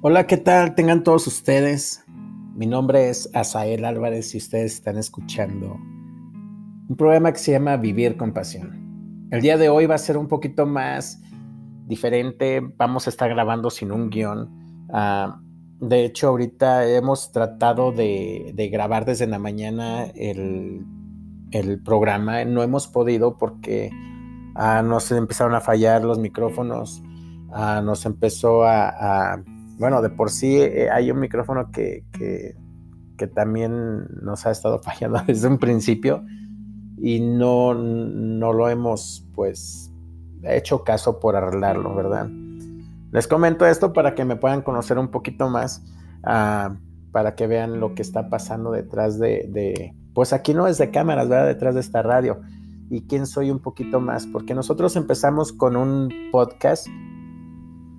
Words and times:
Hola, 0.00 0.28
¿qué 0.28 0.36
tal? 0.36 0.76
Tengan 0.76 1.02
todos 1.02 1.26
ustedes. 1.26 2.04
Mi 2.54 2.66
nombre 2.66 3.08
es 3.08 3.28
Asael 3.34 3.84
Álvarez 3.84 4.32
y 4.32 4.38
ustedes 4.38 4.74
están 4.74 4.96
escuchando 4.96 5.76
un 6.88 6.94
programa 6.96 7.32
que 7.32 7.40
se 7.40 7.50
llama 7.50 7.76
Vivir 7.76 8.16
con 8.16 8.32
Pasión. 8.32 9.26
El 9.32 9.40
día 9.40 9.56
de 9.58 9.68
hoy 9.68 9.86
va 9.86 9.96
a 9.96 9.98
ser 9.98 10.16
un 10.16 10.28
poquito 10.28 10.66
más 10.66 11.20
diferente. 11.86 12.60
Vamos 12.76 13.08
a 13.08 13.10
estar 13.10 13.28
grabando 13.28 13.70
sin 13.70 13.90
un 13.90 14.08
guion. 14.08 14.86
Ah, 14.92 15.40
de 15.80 16.04
hecho, 16.04 16.28
ahorita 16.28 16.88
hemos 16.88 17.32
tratado 17.32 17.90
de, 17.90 18.70
grabar 18.70 19.04
desde 19.04 19.26
la 19.26 19.40
mañana 19.40 20.04
el, 20.14 20.86
programa. 21.84 22.44
No 22.44 22.62
hemos 22.62 22.86
podido 22.86 23.36
porque 23.36 23.90
ah, 24.54 24.80
nos 24.80 25.10
empezaron 25.10 25.56
a 25.56 25.60
fallar 25.60 26.04
los 26.04 26.20
micrófonos. 26.20 27.02
Ah, 27.50 27.82
nos 27.84 28.06
empezó 28.06 28.62
a 28.62 29.42
bueno, 29.78 30.02
de 30.02 30.10
por 30.10 30.30
sí 30.30 30.56
eh, 30.56 30.88
hay 30.90 31.10
un 31.10 31.20
micrófono 31.20 31.70
que, 31.70 32.04
que, 32.12 32.54
también 33.34 34.06
nos 34.22 34.46
ha 34.46 34.50
estado 34.50 34.78
fallando 34.82 35.20
desde 35.26 35.48
un 35.48 35.58
principio 35.58 36.24
y 36.96 37.20
no, 37.20 37.74
no 37.74 38.52
lo 38.52 38.68
hemos 38.68 39.26
pues 39.34 39.92
hecho 40.42 40.84
caso 40.84 41.18
por 41.18 41.36
arreglarlo, 41.36 41.94
¿verdad? 41.94 42.28
Les 43.10 43.26
comento 43.26 43.66
esto 43.66 43.92
para 43.92 44.14
que 44.14 44.24
me 44.24 44.36
puedan 44.36 44.62
conocer 44.62 44.98
un 44.98 45.08
poquito 45.08 45.48
más, 45.48 45.82
ah, 46.24 46.76
para 47.10 47.34
que 47.34 47.46
vean 47.46 47.80
lo 47.80 47.94
que 47.94 48.02
está 48.02 48.28
pasando 48.28 48.70
detrás 48.70 49.18
de, 49.18 49.48
de, 49.48 49.94
pues 50.14 50.32
aquí 50.32 50.54
no 50.54 50.66
es 50.66 50.78
de 50.78 50.90
cámaras, 50.90 51.28
¿verdad? 51.28 51.46
Detrás 51.46 51.74
de 51.74 51.80
esta 51.80 52.02
radio. 52.02 52.40
Y 52.90 53.06
quién 53.06 53.26
soy 53.26 53.50
un 53.50 53.60
poquito 53.60 54.00
más, 54.00 54.26
porque 54.26 54.54
nosotros 54.54 54.96
empezamos 54.96 55.52
con 55.52 55.76
un 55.76 56.08
podcast 56.30 56.86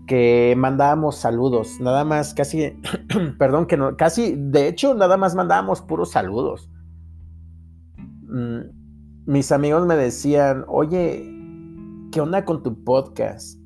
que 0.10 0.56
mandábamos 0.58 1.18
saludos, 1.18 1.80
nada 1.80 2.04
más, 2.04 2.34
casi, 2.34 2.74
perdón, 3.38 3.68
que 3.68 3.78
no, 3.78 3.96
casi, 3.96 4.34
de 4.36 4.68
hecho, 4.68 4.96
nada 4.96 5.18
más 5.18 5.36
mandábamos 5.36 5.84
puros 5.84 6.10
saludos. 6.10 6.68
Mm, 8.24 9.28
mis 9.28 9.52
amigos 9.52 9.86
me 9.86 9.96
decían, 9.96 10.66
oye, 10.68 11.32
¿qué 12.12 12.22
onda 12.22 12.44
con 12.44 12.64
tu 12.64 12.84
podcast? 12.84 13.60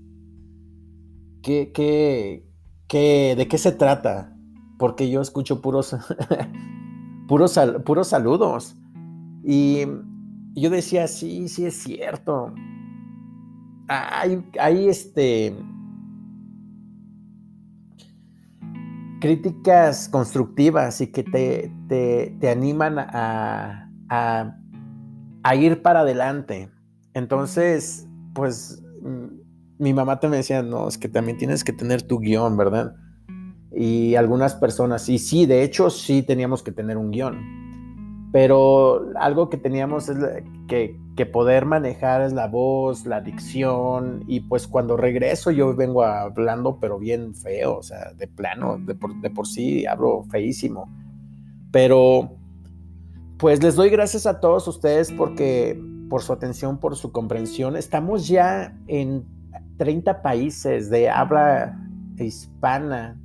¿Qué, 1.42 1.72
qué, 1.74 2.46
qué, 2.90 3.36
de 3.38 3.48
qué 3.48 3.58
se 3.58 3.72
trata? 3.72 4.36
Porque 4.78 5.10
yo 5.10 5.22
escucho 5.22 5.62
puros, 5.62 5.96
puros, 7.30 7.58
puros 7.86 8.08
saludos. 8.10 8.76
Y 9.46 9.86
yo 10.56 10.70
decía, 10.70 11.08
sí, 11.08 11.48
sí 11.48 11.66
es 11.68 11.76
cierto. 11.76 12.54
Hay, 13.88 14.46
hay 14.60 14.90
este, 14.90 15.56
críticas 19.24 20.10
constructivas 20.10 21.00
y 21.00 21.08
que 21.08 21.24
te, 21.24 21.72
te, 21.88 22.50
animan 22.50 23.00
a, 23.00 23.90
a, 24.10 25.56
ir 25.56 25.82
para 25.82 26.02
adelante. 26.02 26.70
Entonces, 27.14 28.06
pues 28.36 28.84
mm, 29.02 29.28
mi 29.82 29.94
mamá 29.94 30.20
te 30.20 30.28
me 30.28 30.36
decía, 30.36 30.62
no, 30.62 30.90
es 30.90 30.98
que 30.98 31.08
también 31.08 31.38
tienes 31.38 31.64
que 31.64 31.72
tener 31.72 32.02
tu 32.02 32.20
guion, 32.20 32.58
¿verdad? 32.58 32.98
Y 33.74 34.16
algunas 34.16 34.56
personas, 34.56 35.08
y 35.08 35.18
sí, 35.20 35.46
de 35.46 35.64
hecho 35.64 35.90
sí 35.90 36.22
teníamos 36.24 36.62
que 36.62 36.74
tener 36.74 36.98
un 36.98 37.12
guion 37.12 37.40
pero 38.34 39.12
algo 39.16 39.48
que 39.48 39.58
teníamos 39.58 40.10
es 40.10 40.18
que, 40.68 41.00
poder 41.32 41.68
manejar 41.68 42.24
es 42.24 42.34
la 42.34 42.48
voz, 42.48 43.06
la 43.06 43.22
dicción, 43.22 44.24
y 44.28 44.40
pues 44.40 44.68
cuando 44.68 44.98
regreso 44.98 45.52
yo 45.52 45.76
vengo 45.76 46.04
hablando, 46.04 46.80
pero 46.80 46.98
bien 46.98 47.36
feo, 47.36 47.78
o 47.78 47.84
sea, 47.84 48.12
de 48.14 48.28
plano, 48.28 48.80
de 48.80 48.96
por, 48.96 49.48
sí 49.48 49.86
hablo 49.86 50.24
feísimo. 50.32 50.92
Pero 51.72 52.36
pues 53.38 53.62
les 53.62 53.76
doy 53.76 53.92
gracias 53.92 54.26
a 54.26 54.40
todos 54.40 54.68
ustedes 54.68 55.12
porque 55.12 55.80
por 56.10 56.24
su 56.24 56.34
atención, 56.34 56.80
por 56.80 56.96
su 56.96 57.12
comprensión. 57.12 57.78
Estamos 57.78 58.28
ya 58.28 58.76
en 58.88 59.26
30 59.78 60.24
países 60.24 60.90
de 60.90 61.08
habla 61.08 61.80
hispana. 62.18 63.16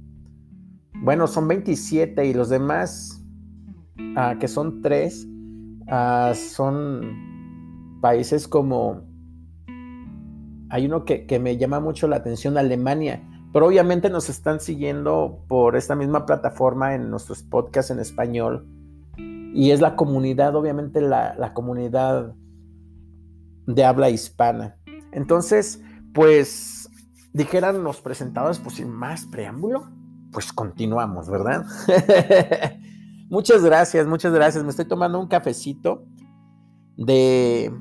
Bueno, 0.97 1.26
son 1.26 1.48
27 1.48 2.26
y 2.26 2.34
los 2.34 2.50
demás 2.50 3.17
Ah, 4.16 4.36
que 4.38 4.48
son 4.48 4.81
tres, 4.81 5.26
ah, 5.88 6.32
son 6.34 7.98
países 8.00 8.47
como, 8.47 9.03
hay 10.70 10.86
uno 10.86 11.04
que, 11.04 11.38
me 11.41 11.56
llama 11.56 11.81
mucho 11.81 12.06
la 12.09 12.16
atención, 12.16 12.59
Alemania, 12.59 13.22
pero 13.53 13.66
obviamente 13.66 14.10
nos 14.10 14.28
están 14.28 14.60
siguiendo 14.60 15.44
por 15.48 15.76
esta 15.76 15.94
misma 15.94 16.26
plataforma 16.26 16.94
en 16.94 17.10
nuestros 17.10 17.42
podcasts 17.42 17.91
en 17.91 17.98
español. 17.98 18.66
Y 19.54 19.70
es 19.70 19.81
la 19.81 19.97
comunidad, 19.97 20.54
obviamente 20.54 21.00
la, 21.00 21.34
la 21.36 21.54
comunidad 21.54 22.34
de 23.66 23.84
habla 23.84 24.10
hispana. 24.10 24.76
Entonces, 25.10 25.82
pues 26.12 26.88
dijeran 27.32 27.82
los 27.82 28.00
presentadores, 28.00 28.59
pues 28.59 28.76
sin 28.76 28.91
más 28.91 29.26
preámbulo, 29.26 29.88
pues 30.32 30.53
continuamos, 30.53 31.28
¿verdad? 31.30 31.65
Muchas 33.31 33.62
gracias, 33.62 34.06
muchas 34.06 34.33
gracias. 34.33 34.65
Me 34.65 34.71
estoy 34.71 34.87
tomando 34.87 35.21
un 35.21 35.28
cafecito 35.28 36.05
de... 36.97 37.72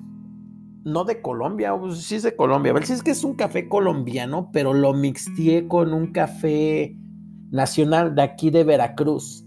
No 0.83 1.03
de 1.03 1.21
Colombia, 1.21 1.73
sí 1.95 2.15
es 2.15 2.23
de 2.23 2.35
Colombia. 2.35 2.71
A 2.71 2.75
ver 2.75 2.85
si 2.85 2.93
es 2.93 3.03
que 3.03 3.11
es 3.11 3.25
un 3.25 3.35
café 3.35 3.67
colombiano, 3.67 4.49
pero 4.53 4.73
lo 4.73 4.93
mixteé 4.93 5.67
con 5.67 5.93
un 5.93 6.13
café 6.13 6.95
nacional 7.51 8.15
de 8.15 8.21
aquí 8.21 8.51
de 8.51 8.63
Veracruz. 8.63 9.45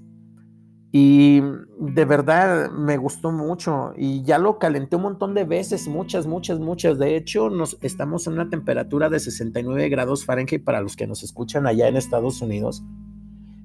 Y 0.93 1.41
de 1.79 2.05
verdad 2.05 2.71
me 2.71 2.97
gustó 2.97 3.31
mucho 3.31 3.93
y 3.97 4.23
ya 4.23 4.39
lo 4.39 4.59
calenté 4.59 4.97
un 4.97 5.03
montón 5.03 5.35
de 5.35 5.45
veces, 5.45 5.87
muchas, 5.87 6.27
muchas, 6.27 6.59
muchas. 6.59 6.99
De 6.99 7.17
hecho, 7.17 7.49
nos, 7.49 7.79
estamos 7.81 8.27
en 8.27 8.35
una 8.35 8.51
temperatura 8.51 9.09
de 9.09 9.21
69 9.21 9.89
grados 9.89 10.25
Fahrenheit 10.25 10.65
para 10.65 10.81
los 10.81 10.97
que 10.97 11.07
nos 11.07 11.23
escuchan 11.23 11.67
allá 11.67 11.89
en 11.89 11.97
Estados 11.97 12.43
Unidos. 12.43 12.83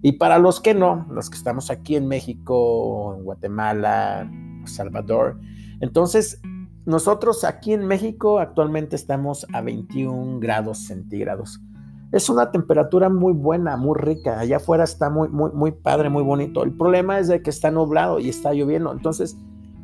Y 0.01 0.13
para 0.13 0.37
los 0.37 0.61
que 0.61 0.73
no, 0.73 1.07
los 1.11 1.29
que 1.29 1.37
estamos 1.37 1.71
aquí 1.71 1.95
en 1.95 2.07
México, 2.07 3.15
en 3.17 3.23
Guatemala, 3.23 4.29
Salvador, 4.65 5.39
entonces 5.79 6.41
nosotros 6.85 7.43
aquí 7.43 7.73
en 7.73 7.85
México 7.87 8.39
actualmente 8.39 8.95
estamos 8.95 9.47
a 9.53 9.61
21 9.61 10.39
grados 10.39 10.85
centígrados. 10.85 11.59
Es 12.11 12.29
una 12.29 12.51
temperatura 12.51 13.09
muy 13.09 13.33
buena, 13.33 13.75
muy 13.75 13.97
rica. 13.99 14.39
Allá 14.39 14.57
afuera 14.57 14.83
está 14.83 15.09
muy, 15.09 15.27
muy, 15.27 15.51
muy 15.51 15.71
padre, 15.71 16.09
muy 16.09 16.23
bonito. 16.23 16.63
El 16.63 16.77
problema 16.77 17.19
es 17.19 17.27
de 17.27 17.41
que 17.41 17.49
está 17.49 17.71
nublado 17.71 18.19
y 18.19 18.29
está 18.29 18.53
lloviendo. 18.53 18.91
Entonces, 18.91 19.35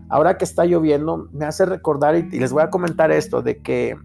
ahora 0.10 0.38
que 0.38 0.46
está 0.46 0.66
lloviendo, 0.66 1.28
me 1.32 1.46
hace 1.46 1.66
recordar 1.66 2.16
y, 2.16 2.30
les 2.40 2.54
voy 2.54 2.62
a 2.62 2.70
comentar 2.70 3.12
esto 3.12 3.42
de 3.42 3.62
que, 3.62 3.98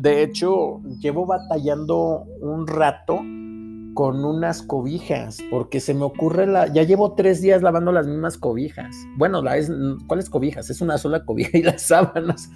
de 0.00 0.22
hecho, 0.22 0.80
llevo 1.00 1.26
batallando 1.26 2.24
un 2.40 2.66
rato 2.66 3.20
con 3.94 4.24
unas 4.24 4.62
cobijas, 4.62 5.38
porque 5.50 5.80
se 5.80 5.94
me 5.94 6.02
ocurre 6.04 6.46
la, 6.46 6.66
ya 6.66 6.82
llevo 6.82 7.14
tres 7.14 7.40
días 7.40 7.62
lavando 7.62 7.92
las 7.92 8.06
mismas 8.06 8.36
cobijas. 8.36 8.94
Bueno, 9.16 9.40
la 9.40 9.56
es, 9.56 9.70
¿cuáles 10.06 10.28
cobijas? 10.28 10.68
Es 10.68 10.80
una 10.80 10.98
sola 10.98 11.24
cobija 11.24 11.56
y 11.56 11.62
las 11.62 11.82
sábanas. 11.86 12.50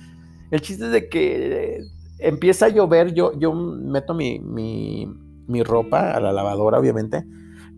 El 0.51 0.61
chiste 0.61 0.87
es 0.87 0.93
de 0.93 1.09
que 1.09 1.77
eh, 1.77 1.81
empieza 2.19 2.67
a 2.67 2.71
llover, 2.71 3.15
yo, 3.15 3.39
yo 3.39 3.55
meto 3.55 4.15
mi, 4.15 4.41
mi, 4.41 5.63
ropa 5.63 6.13
a 6.13 6.21
la 6.21 6.33
lavadora, 6.33 6.79
obviamente, 6.79 7.25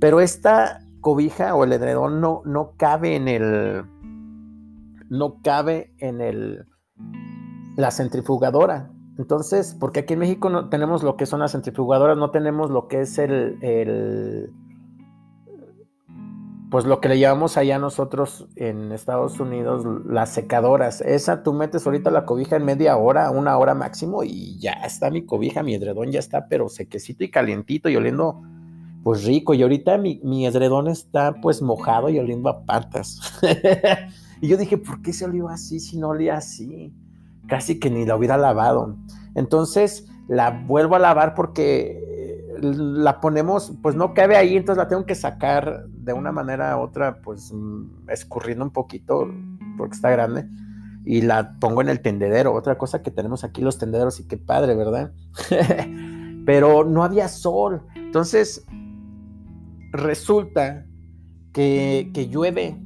pero 0.01 0.21
esta 0.21 0.81
cobija 1.01 1.55
o 1.55 1.65
el 1.65 1.73
edredón 1.73 2.21
no, 2.21 2.43
no 2.45 2.75
cabe 2.77 3.17
en 3.17 3.29
el, 3.29 3.85
no 5.09 5.41
cabe 5.43 5.95
en 5.99 6.21
el, 6.21 6.67
la 7.77 7.91
centrifugadora. 7.91 8.91
Entonces, 9.21 9.77
porque 9.79 10.01
aquí 10.01 10.15
en 10.15 10.21
México 10.21 10.49
no 10.49 10.71
tenemos 10.71 11.03
lo 11.03 11.19
que 11.19 11.27
son 11.27 11.41
las 11.41 11.53
centrifugadoras, 11.53 12.17
no 12.17 12.31
tenemos 12.31 12.71
lo 12.71 12.89
que 12.89 13.03
es 13.03 13.19
el, 13.19 14.51
pues 16.71 16.87
lo 16.87 17.03
que 17.03 17.11
le 17.11 17.19
llamamos 17.19 17.59
allá 17.59 17.79
nosotros 17.79 18.49
en 18.57 18.93
Estados 18.93 19.39
Unidos 19.39 19.85
las 20.07 20.31
secadoras. 20.31 21.03
Esa 21.03 21.43
tú 21.43 21.53
metes 21.53 21.85
ahorita 21.85 22.11
la 22.11 22.25
cobija 22.25 22.57
en 22.57 22.65
media 22.65 22.97
hora, 22.97 23.31
una 23.31 23.59
hora 23.59 23.75
máximo 23.75 24.25
y 24.25 24.59
ya 24.59 24.73
está 24.73 25.11
mi 25.11 25.27
cobija, 25.27 25.63
mi 25.63 25.75
edredón 25.75 26.11
ya 26.11 26.19
está, 26.19 26.49
pero 26.49 26.71
sequecito 26.71 27.23
y 27.23 27.31
calientito 27.31 27.91
y 27.91 27.97
oliendo 27.97 28.41
pues 29.05 29.25
rico. 29.25 29.53
Y 29.53 29.61
ahorita 29.61 29.99
mi, 29.99 30.19
mi 30.25 30.47
edredón 30.47 30.89
está 30.89 31.35
pues 31.43 31.61
mojado 31.61 32.09
y 32.09 32.19
oliendo 32.19 32.49
a 32.49 32.65
patas. 32.65 33.21
y 34.41 34.49
yo 34.49 34.57
dije, 34.57 34.79
¿por 34.79 35.03
qué 35.03 35.13
se 35.13 35.27
olió 35.27 35.51
así 35.51 35.79
si 35.79 35.99
no 35.99 36.09
olía 36.09 36.39
así? 36.39 36.95
Casi 37.51 37.79
que 37.79 37.91
ni 37.91 38.07
la 38.07 38.17
hubiera 38.17 38.39
lavado. 38.39 38.97
Entonces 39.35 40.07
la 40.29 40.51
vuelvo 40.67 40.95
a 40.95 41.01
lavar 41.01 41.35
porque 41.35 41.99
eh, 42.01 42.59
la 42.63 43.21
ponemos, 43.21 43.73
pues 43.83 43.97
no 43.97 44.15
cabe 44.15 44.37
ahí, 44.37 44.57
entonces 44.57 44.83
la 44.83 44.89
tengo 44.89 45.05
que 45.05 45.17
sacar 45.17 45.87
de 45.89 46.13
una 46.13 46.33
manera 46.33 46.79
u 46.79 46.83
otra, 46.83 47.21
pues 47.21 47.53
mm, 47.53 48.09
escurriendo 48.09 48.65
un 48.65 48.71
poquito 48.71 49.29
porque 49.77 49.97
está 49.97 50.11
grande 50.11 50.47
y 51.05 51.23
la 51.23 51.59
pongo 51.59 51.83
en 51.83 51.89
el 51.89 52.01
tendedero. 52.01 52.55
Otra 52.55 52.79
cosa 52.79 53.03
que 53.03 53.11
tenemos 53.11 53.43
aquí 53.43 53.61
los 53.61 53.79
tendederos 53.79 54.21
y 54.21 54.29
qué 54.29 54.37
padre, 54.37 54.77
¿verdad? 54.77 55.13
pero 56.47 56.85
no 56.85 57.03
había 57.03 57.29
sol. 57.29 57.83
Entonces, 57.97 58.65
resulta 59.93 60.87
que, 61.53 62.11
que 62.15 62.29
llueve 62.29 62.81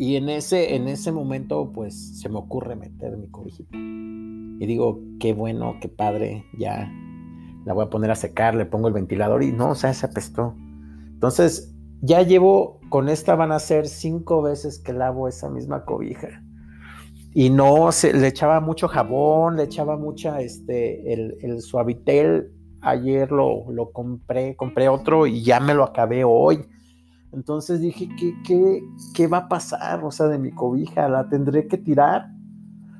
y 0.00 0.16
en 0.16 0.30
ese, 0.30 0.76
en 0.76 0.88
ese 0.88 1.12
momento, 1.12 1.72
pues 1.74 2.18
se 2.18 2.30
me 2.30 2.38
ocurre 2.38 2.74
meter 2.74 3.18
mi 3.18 3.28
cobijita. 3.28 3.76
Y 3.76 4.64
digo, 4.64 4.98
qué 5.20 5.34
bueno, 5.34 5.76
qué 5.78 5.90
padre, 5.90 6.46
ya 6.58 6.90
la 7.66 7.74
voy 7.74 7.84
a 7.84 7.90
poner 7.90 8.10
a 8.10 8.14
secar, 8.14 8.54
le 8.54 8.64
pongo 8.64 8.88
el 8.88 8.94
ventilador 8.94 9.42
y 9.42 9.52
no, 9.52 9.72
o 9.72 9.74
sea, 9.74 9.92
se 9.92 10.06
apestó. 10.06 10.54
Entonces, 11.12 11.76
ya 12.00 12.22
llevo, 12.22 12.80
con 12.88 13.10
esta 13.10 13.34
van 13.34 13.52
a 13.52 13.58
ser 13.58 13.86
cinco 13.88 14.40
veces 14.40 14.78
que 14.78 14.94
lavo 14.94 15.28
esa 15.28 15.50
misma 15.50 15.84
cobija. 15.84 16.42
Y 17.34 17.50
no, 17.50 17.92
se, 17.92 18.14
le 18.14 18.26
echaba 18.26 18.58
mucho 18.60 18.88
jabón, 18.88 19.58
le 19.58 19.64
echaba 19.64 19.98
mucha, 19.98 20.40
este, 20.40 21.12
el, 21.12 21.36
el 21.42 21.60
suavitel. 21.60 22.50
Ayer 22.80 23.30
lo, 23.30 23.70
lo 23.70 23.92
compré, 23.92 24.56
compré 24.56 24.88
otro 24.88 25.26
y 25.26 25.42
ya 25.42 25.60
me 25.60 25.74
lo 25.74 25.84
acabé 25.84 26.24
hoy 26.24 26.64
entonces 27.32 27.80
dije, 27.80 28.08
¿qué, 28.18 28.34
qué, 28.44 28.82
qué 29.14 29.26
va 29.26 29.38
a 29.38 29.48
pasar? 29.48 30.04
O 30.04 30.10
sea, 30.10 30.26
de 30.26 30.38
mi 30.38 30.52
cobija, 30.52 31.08
¿la 31.08 31.28
tendré 31.28 31.68
que 31.68 31.78
tirar? 31.78 32.30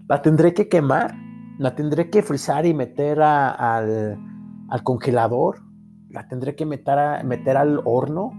¿La 0.09 0.23
tendré 0.23 0.55
que 0.55 0.69
quemar? 0.69 1.15
¿La 1.59 1.75
tendré 1.75 2.11
que 2.11 2.23
frizar 2.23 2.65
y 2.65 2.75
meter 2.75 3.21
al, 3.23 4.19
congelador? 4.85 5.63
¿La 6.09 6.29
tendré 6.29 6.55
que 6.55 6.65
meter, 6.65 7.25
meter 7.25 7.57
al 7.57 7.81
horno? 7.85 8.31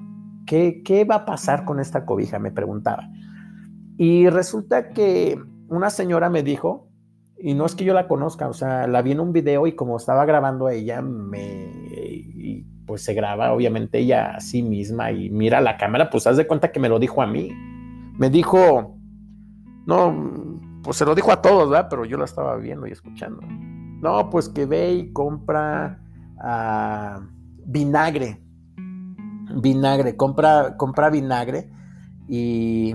¿Qué, 0.45 0.81
¿Qué 0.83 1.05
va 1.05 1.15
a 1.15 1.25
pasar 1.25 1.65
con 1.65 1.79
esta 1.79 2.05
cobija? 2.05 2.39
Me 2.39 2.51
preguntaba. 2.51 3.09
Y 3.97 4.29
resulta 4.29 4.89
que 4.89 5.37
una 5.67 5.89
señora 5.89 6.29
me 6.29 6.41
dijo, 6.41 6.89
y 7.37 7.53
no 7.53 7.65
es 7.65 7.75
que 7.75 7.85
yo 7.85 7.93
la 7.93 8.07
conozca, 8.07 8.47
o 8.47 8.53
sea, 8.53 8.87
la 8.87 9.01
vi 9.01 9.11
en 9.11 9.19
un 9.19 9.33
video 9.33 9.67
y 9.67 9.75
como 9.75 9.97
estaba 9.97 10.25
grabando 10.25 10.67
a 10.67 10.73
ella, 10.73 11.01
me, 11.01 12.65
pues 12.91 13.03
se 13.05 13.13
graba 13.13 13.53
obviamente 13.53 13.99
ella 13.99 14.35
a 14.35 14.41
sí 14.41 14.61
misma 14.61 15.13
y 15.13 15.29
mira 15.29 15.61
la 15.61 15.77
cámara, 15.77 16.09
pues 16.09 16.27
haz 16.27 16.35
de 16.35 16.45
cuenta 16.45 16.73
que 16.73 16.79
me 16.81 16.89
lo 16.89 16.99
dijo 16.99 17.21
a 17.21 17.25
mí. 17.25 17.49
Me 18.17 18.29
dijo, 18.29 18.97
no, 19.85 20.59
pues 20.83 20.97
se 20.97 21.05
lo 21.05 21.15
dijo 21.15 21.31
a 21.31 21.41
todos, 21.41 21.69
¿verdad? 21.69 21.87
Pero 21.89 22.03
yo 22.03 22.17
la 22.17 22.25
estaba 22.25 22.57
viendo 22.57 22.85
y 22.87 22.91
escuchando. 22.91 23.39
No, 23.47 24.29
pues 24.29 24.49
que 24.49 24.65
ve 24.65 24.91
y 24.91 25.13
compra 25.13 26.01
ah, 26.37 27.21
vinagre. 27.65 28.43
Vinagre, 29.55 30.17
compra, 30.17 30.75
compra 30.75 31.09
vinagre 31.09 31.69
y 32.27 32.93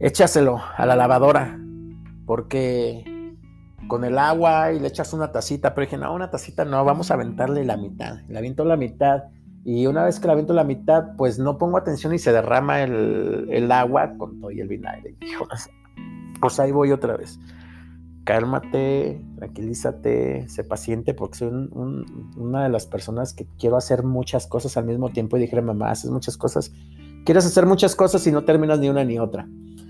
échaselo 0.00 0.60
a 0.76 0.84
la 0.84 0.96
lavadora. 0.96 1.58
Porque 2.26 3.04
con 3.88 4.04
el 4.04 4.18
agua 4.18 4.72
y 4.72 4.80
le 4.80 4.88
echas 4.88 5.12
una 5.12 5.32
tacita, 5.32 5.74
pero 5.74 5.86
dije, 5.86 5.98
no, 5.98 6.14
una 6.14 6.30
tacita 6.30 6.64
no, 6.64 6.84
vamos 6.84 7.10
a 7.10 7.14
aventarle 7.14 7.64
la 7.64 7.76
mitad. 7.76 8.20
Le 8.28 8.38
aviento 8.38 8.64
la 8.64 8.76
mitad 8.76 9.24
y 9.64 9.86
una 9.86 10.04
vez 10.04 10.20
que 10.20 10.26
la 10.26 10.34
aviento 10.34 10.52
la 10.52 10.64
mitad, 10.64 11.16
pues 11.16 11.38
no 11.38 11.56
pongo 11.56 11.78
atención 11.78 12.12
y 12.12 12.18
se 12.18 12.32
derrama 12.32 12.82
el, 12.82 13.72
agua 13.72 14.14
con 14.18 14.38
todo 14.40 14.50
y 14.50 14.60
el 14.60 14.68
vinagre. 14.68 15.16
pues 16.40 16.60
ahí 16.60 16.70
voy 16.70 16.92
otra 16.92 17.16
vez. 17.16 17.40
Cálmate, 18.24 19.22
tranquilízate, 19.36 20.48
sé 20.48 20.64
paciente, 20.64 21.14
porque 21.14 21.38
soy 21.38 21.48
una 22.36 22.64
de 22.64 22.68
las 22.68 22.86
personas 22.86 23.32
que 23.32 23.46
quiero 23.58 23.76
hacer 23.76 24.02
muchas 24.02 24.46
cosas 24.46 24.76
al 24.76 24.84
mismo 24.84 25.10
tiempo. 25.10 25.36
Y 25.36 25.40
dije, 25.40 25.60
mamá, 25.62 25.90
haces 25.90 26.10
muchas 26.10 26.36
cosas. 26.36 26.72
Quieres 27.24 27.46
hacer 27.46 27.64
muchas 27.64 27.96
cosas 27.96 28.26
y 28.26 28.32
no 28.32 28.44
terminas 28.44 28.78
ni 28.80 28.90
una 28.90 29.02
ni 29.02 29.18
otra. 29.18 29.46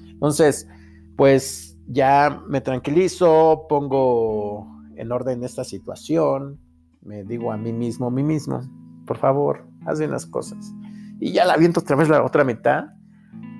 Entonces, 0.08 0.68
pues 1.16 1.73
ya 1.86 2.42
me 2.46 2.60
tranquilizo, 2.60 3.66
pongo 3.68 4.66
en 4.96 5.12
orden 5.12 5.44
esta 5.44 5.64
situación, 5.64 6.60
me 7.02 7.24
digo 7.24 7.52
a 7.52 7.56
mí 7.56 7.72
mismo, 7.72 8.10
mí 8.10 8.22
mismo, 8.22 8.60
por 9.06 9.18
favor, 9.18 9.66
haz 9.84 9.98
bien 9.98 10.10
las 10.10 10.26
cosas. 10.26 10.72
Y 11.20 11.32
ya 11.32 11.44
la 11.44 11.56
viento 11.56 11.80
otra 11.80 11.96
vez 11.96 12.08
la 12.08 12.24
otra 12.24 12.44
mitad 12.44 12.86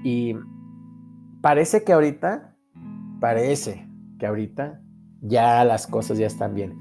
y 0.02 0.34
parece 1.40 1.84
que 1.84 1.92
ahorita, 1.92 2.56
parece 3.20 3.88
que 4.18 4.26
ahorita 4.26 4.80
ya 5.20 5.64
las 5.64 5.86
cosas 5.86 6.18
ya 6.18 6.26
están 6.26 6.54
bien. 6.54 6.78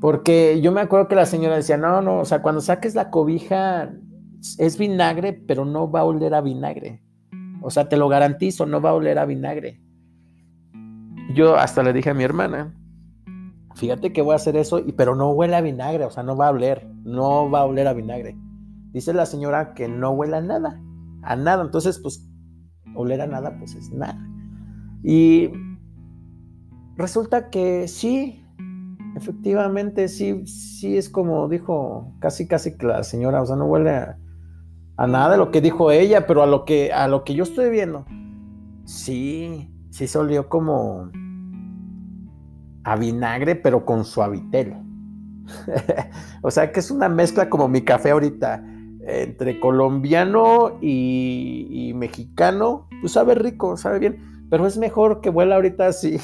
Porque 0.00 0.60
yo 0.60 0.72
me 0.72 0.82
acuerdo 0.82 1.08
que 1.08 1.14
la 1.14 1.26
señora 1.26 1.56
decía, 1.56 1.76
no, 1.76 2.02
no, 2.02 2.20
o 2.20 2.24
sea, 2.24 2.42
cuando 2.42 2.60
saques 2.60 2.94
la 2.94 3.10
cobija 3.10 3.92
es 4.58 4.78
vinagre, 4.78 5.32
pero 5.32 5.64
no 5.64 5.90
va 5.90 6.00
a 6.00 6.04
oler 6.04 6.34
a 6.34 6.42
vinagre. 6.42 7.02
O 7.62 7.70
sea, 7.70 7.88
te 7.88 7.96
lo 7.96 8.08
garantizo, 8.08 8.66
no 8.66 8.80
va 8.80 8.90
a 8.90 8.94
oler 8.94 9.18
a 9.18 9.24
vinagre 9.24 9.80
yo 11.36 11.56
hasta 11.56 11.82
le 11.82 11.92
dije 11.92 12.10
a 12.10 12.14
mi 12.14 12.24
hermana, 12.24 12.74
fíjate 13.76 14.12
que 14.12 14.22
voy 14.22 14.32
a 14.32 14.36
hacer 14.36 14.56
eso, 14.56 14.82
pero 14.96 15.14
no 15.14 15.30
huele 15.30 15.54
a 15.54 15.60
vinagre, 15.60 16.04
o 16.04 16.10
sea, 16.10 16.22
no 16.22 16.36
va 16.36 16.48
a 16.48 16.50
oler, 16.50 16.88
no 17.04 17.48
va 17.50 17.60
a 17.60 17.64
oler 17.64 17.86
a 17.86 17.92
vinagre. 17.92 18.36
Dice 18.92 19.12
la 19.12 19.26
señora 19.26 19.74
que 19.74 19.86
no 19.86 20.12
huele 20.12 20.38
a 20.38 20.40
nada, 20.40 20.80
a 21.22 21.36
nada. 21.36 21.62
Entonces, 21.62 21.98
pues, 21.98 22.26
oler 22.94 23.20
a 23.20 23.26
nada, 23.26 23.54
pues 23.58 23.74
es 23.74 23.92
nada. 23.92 24.18
Y 25.02 25.50
resulta 26.96 27.50
que 27.50 27.86
sí, 27.86 28.42
efectivamente, 29.14 30.08
sí, 30.08 30.46
sí 30.46 30.96
es 30.96 31.10
como 31.10 31.46
dijo 31.48 32.14
casi, 32.18 32.48
casi 32.48 32.78
que 32.78 32.86
la 32.86 33.04
señora, 33.04 33.42
o 33.42 33.46
sea, 33.46 33.56
no 33.56 33.66
huele 33.66 33.90
a, 33.90 35.06
nada 35.06 35.36
lo 35.36 35.50
que 35.50 35.60
dijo 35.60 35.90
ella, 35.90 36.26
pero 36.26 36.42
a 36.42 36.46
lo 36.46 36.64
que, 36.64 36.92
a 36.92 37.06
lo 37.08 37.24
que 37.24 37.34
yo 37.34 37.42
estoy 37.42 37.68
viendo, 37.68 38.06
sí, 38.86 39.70
sí 39.90 40.06
se 40.06 40.18
olió 40.18 40.48
como 40.48 41.10
a 42.86 42.94
vinagre, 42.94 43.56
pero 43.56 43.84
con 43.84 44.04
suavitel. 44.04 44.76
o 46.42 46.50
sea 46.52 46.70
que 46.70 46.78
es 46.78 46.90
una 46.92 47.08
mezcla 47.08 47.50
como 47.50 47.66
mi 47.66 47.82
café 47.82 48.12
ahorita, 48.12 48.64
entre 49.00 49.58
colombiano 49.58 50.78
y, 50.80 51.92
mexicano. 51.96 52.86
Pues 53.00 53.12
sabe 53.12 53.34
rico, 53.34 53.76
sabe 53.76 53.98
bien, 53.98 54.46
pero 54.50 54.68
es 54.68 54.78
mejor 54.78 55.20
que 55.20 55.30
huela 55.30 55.56
ahorita 55.56 55.88
así, 55.88 56.18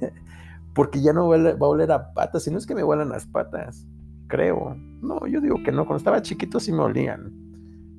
porque 0.74 1.02
ya 1.02 1.12
no 1.12 1.28
va 1.28 1.36
a 1.36 1.68
oler 1.68 1.92
a 1.92 2.14
patas, 2.14 2.44
si 2.44 2.50
no 2.50 2.56
es 2.56 2.66
que 2.66 2.74
me 2.74 2.82
huelan 2.82 3.10
las 3.10 3.26
patas, 3.26 3.86
creo. 4.26 4.74
No, 5.02 5.26
yo 5.26 5.42
digo 5.42 5.56
que 5.62 5.70
no, 5.70 5.84
cuando 5.84 5.98
estaba 5.98 6.22
chiquito 6.22 6.60
sí 6.60 6.72
me 6.72 6.80
olían 6.80 7.50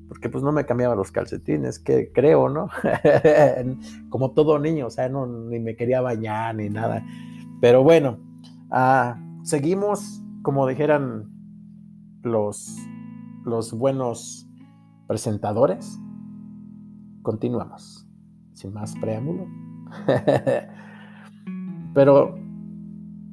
porque 0.08 0.28
pues 0.28 0.44
no 0.44 0.52
me 0.52 0.66
cambiaba 0.66 0.94
los 0.94 1.10
calcetines, 1.10 1.78
que 1.78 2.12
creo, 2.12 2.50
¿no? 2.50 2.68
Como 4.10 4.32
todo 4.32 4.58
niño, 4.58 4.88
o 4.88 4.90
sea, 4.90 5.08
no, 5.08 5.26
ni 5.26 5.58
me 5.58 5.74
quería 5.74 6.02
bañar 6.02 6.54
ni 6.54 6.68
nada. 6.68 7.02
Pero 7.62 7.84
bueno, 7.84 8.18
ah, 8.72 9.22
seguimos, 9.44 10.20
como 10.42 10.66
dijeran 10.66 11.30
los, 12.24 12.76
los 13.44 13.72
buenos 13.72 14.48
presentadores. 15.06 15.96
Continuamos, 17.22 18.04
sin 18.52 18.72
más 18.72 18.96
preámbulo. 18.96 19.46
Pero 21.94 22.34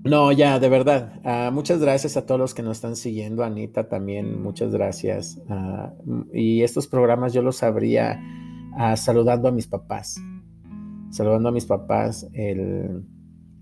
no, 0.03 0.31
ya, 0.31 0.59
de 0.59 0.69
verdad. 0.69 1.19
Ah, 1.23 1.49
muchas 1.51 1.81
gracias 1.81 2.15
a 2.15 2.27
todos 2.27 2.39
los 2.39 2.53
que 2.53 2.61
nos 2.61 2.77
están 2.77 2.95
siguiendo. 2.95 3.43
Anita 3.43 3.89
también, 3.89 4.43
muchas 4.43 4.71
gracias. 4.71 5.41
Ah, 5.49 5.91
y 6.31 6.61
estos 6.61 6.87
programas 6.87 7.33
yo 7.33 7.41
los 7.41 7.63
abría 7.63 8.21
ah, 8.77 8.95
saludando 8.95 9.47
a 9.47 9.51
mis 9.51 9.65
papás. 9.65 10.21
Saludando 11.09 11.49
a 11.49 11.51
mis 11.51 11.65
papás, 11.65 12.29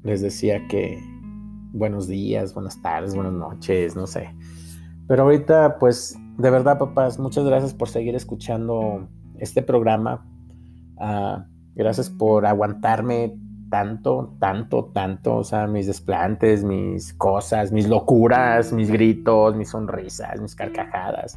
les 0.08 0.22
decía 0.22 0.66
que 0.68 1.04
buenos 1.74 2.08
días, 2.08 2.54
buenas 2.54 2.82
tardes, 2.82 3.14
buenas 3.14 3.34
noches, 3.34 3.96
no 3.96 4.08
sé. 4.08 4.34
Pero 5.06 5.24
ahorita, 5.24 5.80
pues, 5.80 6.18
de 6.38 6.50
verdad, 6.50 6.80
papás, 6.80 7.20
muchas 7.20 7.46
gracias 7.46 7.74
por 7.74 7.90
seguir 7.90 8.16
escuchando 8.16 9.08
este 9.38 9.62
programa. 9.62 10.26
gracias 11.76 12.10
por 12.10 12.46
aguantarme 12.46 13.38
tanto, 13.70 14.34
tanto, 14.40 14.86
tanto, 14.94 15.36
o 15.36 15.44
sea, 15.44 15.68
mis 15.68 15.88
desplantes, 15.88 16.64
mis 16.64 17.14
cosas, 17.14 17.74
mis 17.74 17.88
locuras, 17.90 18.72
mis 18.72 18.90
gritos, 18.90 19.58
mis 19.58 19.70
sonrisas, 19.70 20.40
mis 20.42 20.56
carcajadas, 20.56 21.36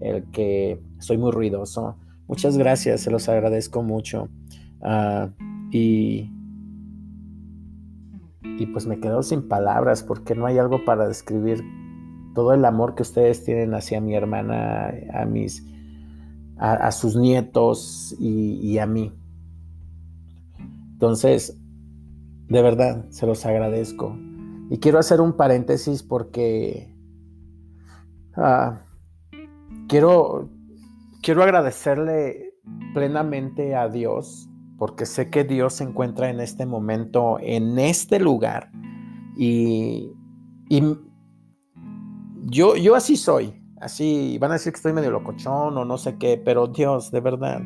el 0.00 0.24
que 0.32 0.82
soy 0.98 1.18
muy 1.18 1.30
ruidoso. 1.30 1.96
Muchas 2.26 2.58
gracias, 2.58 3.02
se 3.02 3.12
los 3.12 3.28
agradezco 3.28 3.84
mucho. 3.84 4.28
Ah, 4.82 5.28
y, 5.70 6.31
y 8.44 8.66
pues 8.66 8.86
me 8.86 9.00
quedo 9.00 9.22
sin 9.22 9.48
palabras 9.48 10.02
porque 10.02 10.34
no 10.34 10.46
hay 10.46 10.58
algo 10.58 10.84
para 10.84 11.06
describir 11.06 11.62
todo 12.34 12.52
el 12.52 12.64
amor 12.64 12.94
que 12.94 13.02
ustedes 13.02 13.44
tienen 13.44 13.74
hacia 13.74 14.00
mi 14.00 14.14
hermana, 14.14 14.92
a 15.12 15.24
mis, 15.24 15.66
a, 16.58 16.90
sus 16.92 17.16
nietos 17.16 18.14
y, 18.18 18.78
a 18.78 18.86
mí. 18.86 19.12
Entonces, 20.92 21.58
de 22.48 22.62
verdad, 22.62 23.04
se 23.10 23.26
los 23.26 23.44
agradezco. 23.44 24.16
Y 24.70 24.78
quiero 24.78 24.98
hacer 24.98 25.20
un 25.20 25.34
paréntesis 25.34 26.02
porque 26.02 26.94
ah, 28.36 28.80
quiero, 29.88 30.48
quiero 31.22 31.42
agradecerle 31.42 32.54
plenamente 32.94 33.74
a 33.74 33.88
Dios 33.88 34.48
porque 34.82 35.06
sé 35.06 35.30
que 35.30 35.44
Dios 35.44 35.74
se 35.74 35.84
encuentra 35.84 36.28
en 36.28 36.40
este 36.40 36.66
momento, 36.66 37.38
en 37.40 37.78
este 37.78 38.18
lugar. 38.18 38.72
Y, 39.36 40.10
y, 40.68 40.82
yo, 42.46 42.74
yo 42.74 42.96
así 42.96 43.16
soy. 43.16 43.62
Así 43.80 44.38
van 44.40 44.50
a 44.50 44.54
decir 44.54 44.72
que 44.72 44.78
estoy 44.78 44.92
medio 44.92 45.12
locochón 45.12 45.78
o 45.78 45.84
no 45.84 45.98
sé 45.98 46.18
qué, 46.18 46.36
pero 46.36 46.66
Dios, 46.66 47.12
de 47.12 47.20
verdad, 47.20 47.62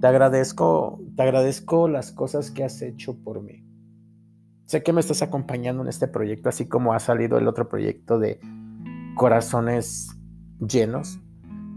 te 0.00 0.06
agradezco, 0.06 1.00
te 1.16 1.24
agradezco 1.24 1.88
las 1.88 2.12
cosas 2.12 2.52
que 2.52 2.62
has 2.62 2.80
hecho 2.82 3.16
por 3.24 3.42
mí. 3.42 3.66
Sé 4.66 4.84
que 4.84 4.92
me 4.92 5.00
estás 5.00 5.22
acompañando 5.22 5.82
en 5.82 5.88
este 5.88 6.06
proyecto, 6.06 6.50
así 6.50 6.68
como 6.68 6.92
ha 6.92 7.00
salido 7.00 7.36
el 7.36 7.48
otro 7.48 7.68
proyecto 7.68 8.20
de 8.20 8.38
Corazones 9.16 10.08
Llenos, 10.60 11.18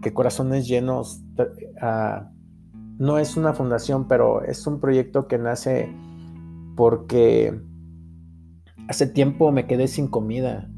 que 0.03 0.13
Corazones 0.13 0.67
Llenos 0.67 1.23
uh, 1.81 2.34
no 2.97 3.17
es 3.17 3.37
una 3.37 3.53
fundación, 3.53 4.07
pero 4.07 4.43
es 4.43 4.65
un 4.67 4.79
proyecto 4.79 5.27
que 5.27 5.37
nace 5.37 5.93
porque 6.75 7.59
hace 8.87 9.07
tiempo 9.07 9.51
me 9.51 9.67
quedé 9.67 9.87
sin 9.87 10.07
comida 10.07 10.69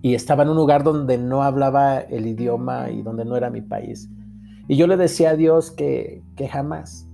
y 0.00 0.14
estaba 0.14 0.42
en 0.42 0.48
un 0.48 0.56
lugar 0.56 0.82
donde 0.82 1.18
no 1.18 1.42
hablaba 1.42 1.98
el 1.98 2.26
idioma 2.26 2.90
y 2.90 3.02
donde 3.02 3.24
no 3.24 3.36
era 3.36 3.50
mi 3.50 3.60
país. 3.60 4.10
Y 4.68 4.76
yo 4.76 4.86
le 4.86 4.96
decía 4.96 5.30
a 5.30 5.36
Dios 5.36 5.70
que, 5.70 6.24
que 6.36 6.48
jamás, 6.48 7.08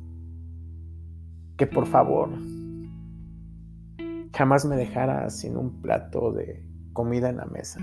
que 1.57 1.67
por 1.67 1.87
favor, 1.87 2.31
jamás 4.35 4.65
me 4.65 4.77
dejara 4.77 5.29
sin 5.31 5.57
un 5.57 5.83
plato 5.83 6.33
de 6.33 6.65
comida 6.93 7.29
en 7.29 7.37
la 7.39 7.47
mesa. 7.47 7.81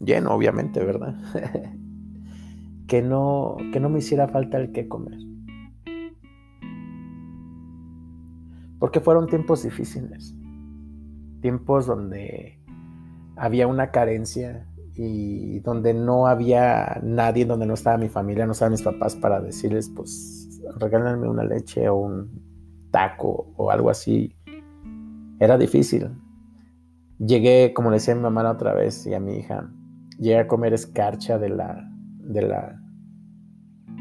Lleno, 0.00 0.32
obviamente, 0.34 0.82
¿verdad? 0.82 1.14
que, 2.90 3.02
no, 3.02 3.56
que 3.72 3.78
no 3.78 3.88
me 3.88 4.00
hiciera 4.00 4.26
falta 4.26 4.58
el 4.58 4.72
que 4.72 4.88
comer. 4.88 5.16
Porque 8.80 8.98
fueron 8.98 9.28
tiempos 9.28 9.62
difíciles, 9.62 10.34
tiempos 11.40 11.86
donde 11.86 12.58
había 13.36 13.68
una 13.68 13.92
carencia 13.92 14.66
y 14.96 15.60
donde 15.60 15.94
no 15.94 16.26
había 16.26 17.00
nadie, 17.04 17.44
donde 17.44 17.64
no 17.64 17.74
estaba 17.74 17.96
mi 17.96 18.08
familia, 18.08 18.44
no 18.44 18.52
estaban 18.52 18.72
mis 18.72 18.82
papás 18.82 19.14
para 19.14 19.40
decirles, 19.40 19.88
pues, 19.94 20.60
regálenme 20.80 21.28
una 21.28 21.44
leche 21.44 21.88
o 21.88 21.94
un 21.94 22.42
taco 22.90 23.52
o 23.56 23.70
algo 23.70 23.88
así. 23.90 24.34
Era 25.38 25.56
difícil. 25.56 26.10
Llegué, 27.20 27.72
como 27.72 27.90
le 27.90 27.98
decía 27.98 28.14
a 28.14 28.16
mi 28.16 28.24
mamá 28.24 28.50
otra 28.50 28.74
vez 28.74 29.06
y 29.06 29.14
a 29.14 29.20
mi 29.20 29.36
hija, 29.36 29.70
llegué 30.18 30.40
a 30.40 30.48
comer 30.48 30.72
escarcha 30.74 31.38
de 31.38 31.50
la, 31.50 31.89
de 32.32 32.42
la, 32.42 32.80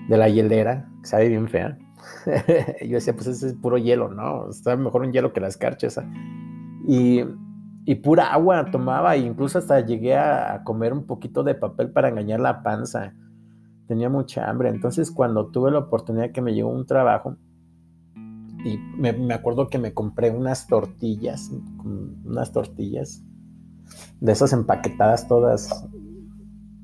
de 0.07 0.17
la 0.17 0.29
hielera, 0.29 0.89
que 1.01 1.07
sabe 1.07 1.29
bien 1.29 1.47
fea. 1.47 1.77
yo 2.81 2.95
decía, 2.95 3.13
pues 3.13 3.27
ese 3.27 3.47
es 3.47 3.53
puro 3.53 3.77
hielo, 3.77 4.09
¿no? 4.09 4.49
Está 4.49 4.75
mejor 4.75 5.01
un 5.01 5.11
hielo 5.11 5.33
que 5.33 5.41
la 5.41 5.47
escarcha 5.47 5.87
esa. 5.87 6.09
Y, 6.87 7.23
y 7.85 7.95
pura 7.95 8.31
agua 8.31 8.69
tomaba, 8.71 9.15
e 9.15 9.19
incluso 9.19 9.57
hasta 9.57 9.79
llegué 9.81 10.15
a 10.15 10.61
comer 10.63 10.93
un 10.93 11.05
poquito 11.05 11.43
de 11.43 11.55
papel 11.55 11.91
para 11.91 12.09
engañar 12.09 12.39
la 12.39 12.63
panza. 12.63 13.13
Tenía 13.87 14.09
mucha 14.09 14.49
hambre. 14.49 14.69
Entonces, 14.69 15.11
cuando 15.11 15.47
tuve 15.47 15.71
la 15.71 15.79
oportunidad 15.79 16.31
que 16.31 16.41
me 16.41 16.53
llegó 16.53 16.69
un 16.69 16.85
trabajo, 16.85 17.35
y 18.65 18.77
me, 18.97 19.13
me 19.13 19.33
acuerdo 19.33 19.69
que 19.69 19.77
me 19.77 19.93
compré 19.93 20.31
unas 20.31 20.67
tortillas, 20.67 21.49
unas 22.25 22.51
tortillas 22.51 23.23
de 24.19 24.31
esas 24.31 24.51
empaquetadas 24.51 25.27
todas, 25.27 25.87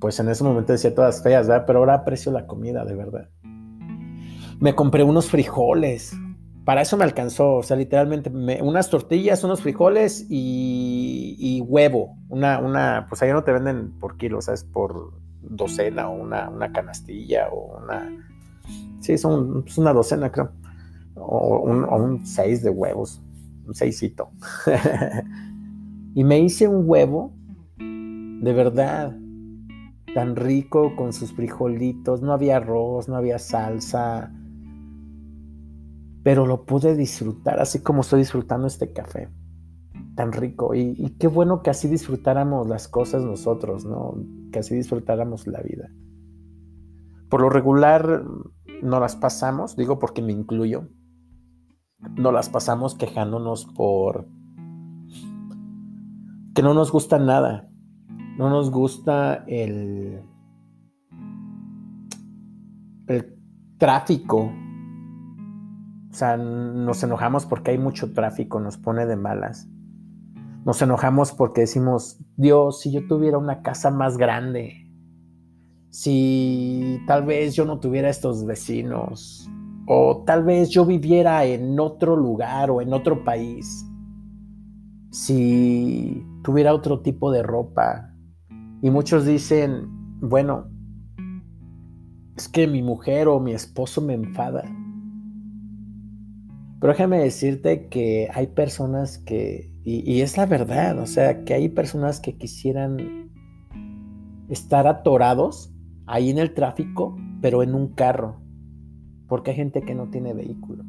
pues 0.05 0.19
en 0.19 0.29
ese 0.29 0.43
momento 0.43 0.71
decía 0.71 0.93
todas 0.93 1.23
feas, 1.23 1.47
¿verdad? 1.47 1.63
Pero 1.65 1.79
ahora 1.79 1.95
aprecio 1.95 2.31
la 2.31 2.45
comida, 2.45 2.85
de 2.85 2.93
verdad. 2.93 3.27
Me 4.59 4.75
compré 4.75 5.01
unos 5.01 5.31
frijoles, 5.31 6.15
para 6.63 6.83
eso 6.83 6.95
me 6.95 7.03
alcanzó, 7.03 7.55
o 7.55 7.63
sea, 7.63 7.75
literalmente 7.75 8.29
unas 8.29 8.91
tortillas, 8.91 9.43
unos 9.43 9.63
frijoles 9.63 10.27
y, 10.29 11.59
huevo, 11.67 12.19
una, 12.29 12.59
una, 12.59 13.07
pues 13.09 13.23
ahí 13.23 13.31
no 13.31 13.43
te 13.43 13.51
venden 13.51 13.99
por 13.99 14.15
kilo, 14.17 14.43
¿sabes? 14.43 14.63
Por 14.63 15.11
docena 15.41 16.07
o 16.07 16.21
una, 16.21 16.51
una 16.51 16.71
canastilla 16.71 17.49
o 17.49 17.79
una, 17.81 18.07
sí, 18.99 19.17
son 19.17 19.63
es 19.65 19.75
una 19.79 19.91
docena 19.91 20.31
creo 20.31 20.51
o 21.15 21.61
un, 21.61 22.23
seis 22.27 22.61
de 22.61 22.69
huevos, 22.69 23.23
un 23.65 23.73
seisito. 23.73 24.29
y 26.13 26.23
me 26.23 26.37
hice 26.41 26.67
un 26.67 26.87
huevo, 26.87 27.33
de 27.79 28.53
verdad, 28.53 29.17
tan 30.15 30.37
rico 30.37 30.95
con 30.95 31.11
sus 31.11 31.33
frijolitos, 31.33 32.21
no 32.21 32.31
había 32.31 32.55
arroz, 32.55 33.09
no 33.09 33.17
había 33.17 33.37
salsa, 33.37 34.31
pero 36.23 36.47
lo 36.47 36.65
pude 36.65 36.95
disfrutar 36.95 37.59
así 37.59 37.83
como 37.83 37.99
estoy 37.99 38.19
disfrutando 38.19 38.65
este 38.65 38.93
café, 38.93 39.29
tan 40.15 40.31
rico. 40.31 40.73
Y, 40.73 40.95
y 40.97 41.17
qué 41.17 41.27
bueno 41.27 41.61
que 41.61 41.69
así 41.69 41.89
disfrutáramos 41.89 42.65
las 42.69 42.87
cosas 42.87 43.25
nosotros, 43.25 43.83
¿no? 43.83 44.15
Que 44.53 44.59
así 44.59 44.73
disfrutáramos 44.73 45.47
la 45.47 45.61
vida. 45.61 45.89
Por 47.29 47.41
lo 47.41 47.49
regular 47.49 48.23
no 48.81 49.01
las 49.01 49.17
pasamos, 49.17 49.75
digo 49.75 49.99
porque 49.99 50.21
me 50.21 50.31
incluyo, 50.31 50.87
no 52.15 52.31
las 52.31 52.47
pasamos 52.47 52.95
quejándonos 52.95 53.65
por 53.65 54.29
que 56.55 56.61
no 56.61 56.73
nos 56.73 56.93
gusta 56.93 57.19
nada. 57.19 57.69
No 58.37 58.49
nos 58.49 58.69
gusta 58.71 59.45
el, 59.47 60.21
el 63.07 63.35
tráfico. 63.77 64.51
O 66.11 66.13
sea, 66.13 66.37
nos 66.37 67.03
enojamos 67.03 67.45
porque 67.45 67.71
hay 67.71 67.77
mucho 67.77 68.13
tráfico, 68.13 68.59
nos 68.59 68.77
pone 68.77 69.05
de 69.05 69.15
malas. 69.15 69.67
Nos 70.65 70.81
enojamos 70.81 71.31
porque 71.31 71.61
decimos, 71.61 72.19
Dios, 72.37 72.81
si 72.81 72.91
yo 72.91 73.05
tuviera 73.07 73.37
una 73.37 73.61
casa 73.61 73.91
más 73.91 74.17
grande, 74.17 74.89
si 75.91 76.99
tal 77.05 77.25
vez 77.25 77.55
yo 77.55 77.65
no 77.65 77.79
tuviera 77.79 78.09
estos 78.09 78.45
vecinos, 78.45 79.49
o 79.87 80.23
tal 80.25 80.43
vez 80.43 80.69
yo 80.69 80.85
viviera 80.85 81.45
en 81.45 81.79
otro 81.79 82.15
lugar 82.15 82.71
o 82.71 82.81
en 82.81 82.93
otro 82.93 83.23
país, 83.23 83.85
si 85.11 86.25
tuviera 86.43 86.73
otro 86.73 87.01
tipo 87.01 87.31
de 87.31 87.43
ropa. 87.43 88.14
Y 88.85 88.91
muchos 88.91 89.25
dicen, 89.25 89.87
bueno, 90.21 90.67
es 92.37 92.47
que 92.47 92.67
mi 92.67 92.83
mujer 92.83 93.27
o 93.27 93.39
mi 93.39 93.51
esposo 93.51 93.99
me 93.99 94.13
enfada. 94.13 94.61
Pero 96.79 96.93
déjame 96.93 97.17
decirte 97.17 97.87
que 97.89 98.29
hay 98.31 98.45
personas 98.45 99.17
que, 99.17 99.73
y, 99.83 100.07
y, 100.07 100.21
es 100.21 100.37
la 100.37 100.45
verdad, 100.45 100.99
o 100.99 101.07
sea, 101.07 101.43
que 101.45 101.55
hay 101.55 101.67
personas 101.67 102.19
que 102.19 102.37
quisieran 102.37 103.31
estar 104.49 104.85
atorados 104.85 105.73
ahí 106.05 106.29
en 106.29 106.37
el 106.37 106.53
tráfico, 106.53 107.17
pero 107.41 107.63
en 107.63 107.73
un 107.73 107.87
carro 107.87 108.39
porque 109.27 109.49
hay 109.49 109.57
gente 109.57 109.81
que 109.81 109.95
no 109.95 110.11
tiene 110.11 110.35
vehículo. 110.35 110.83